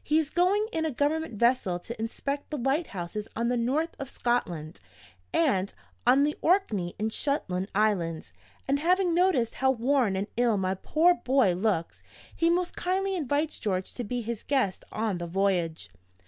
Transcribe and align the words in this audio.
He 0.00 0.20
is 0.20 0.30
going 0.30 0.68
in 0.70 0.84
a 0.84 0.92
Government 0.92 1.34
vessel 1.40 1.80
to 1.80 2.00
inspect 2.00 2.50
the 2.50 2.56
lighthouses 2.56 3.26
on 3.34 3.48
the 3.48 3.56
North 3.56 3.96
of 3.98 4.08
Scotland, 4.08 4.80
and 5.34 5.74
on 6.06 6.22
the 6.22 6.38
Orkney 6.40 6.94
and 7.00 7.12
Shetland 7.12 7.68
Islands 7.74 8.32
and, 8.68 8.78
having 8.78 9.12
noticed 9.12 9.56
how 9.56 9.72
worn 9.72 10.14
and 10.14 10.28
ill 10.36 10.56
my 10.56 10.74
poor 10.74 11.14
boy 11.14 11.54
looks, 11.54 12.04
he 12.32 12.48
most 12.48 12.76
kindly 12.76 13.16
invites 13.16 13.58
George 13.58 13.92
to 13.94 14.04
be 14.04 14.20
his 14.20 14.44
guest 14.44 14.84
on 14.92 15.18
the 15.18 15.26
voyage. 15.26 15.90